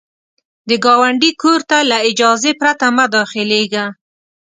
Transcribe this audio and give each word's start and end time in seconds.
د 0.69 0.71
ګاونډي 0.85 1.31
کور 1.41 1.59
ته 1.69 1.77
له 1.89 1.97
اجازې 2.09 2.51
پرته 2.61 2.87
مه 2.95 3.05
داخلیږه 3.15 3.85